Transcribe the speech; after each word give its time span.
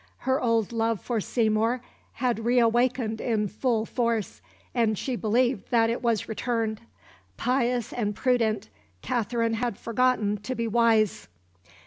Her 0.25 0.41
old 0.41 0.71
love 0.71 0.99
for 0.99 1.21
Seymour 1.21 1.79
had 2.13 2.43
re 2.43 2.57
awakened 2.57 3.21
in 3.21 3.47
full 3.47 3.85
force, 3.85 4.41
and 4.73 4.97
she 4.97 5.15
believed 5.15 5.71
it 5.71 6.01
was 6.01 6.27
returned. 6.27 6.81
Pious 7.37 7.93
and 7.93 8.15
prudent, 8.15 8.67
Katherine 9.03 9.53
had 9.53 9.77
forgotten 9.77 10.37
to 10.37 10.55
be 10.55 10.67
wise. 10.67 11.27